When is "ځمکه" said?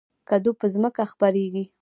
0.73-1.03